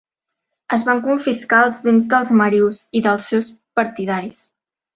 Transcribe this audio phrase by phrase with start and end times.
[0.77, 3.51] Es van confiscar els béns de Marius i dels seus
[3.83, 4.43] partidaris.